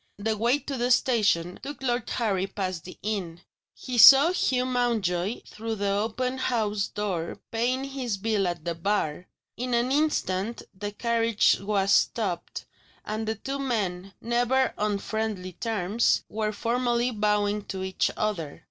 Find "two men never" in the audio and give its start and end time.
13.35-14.73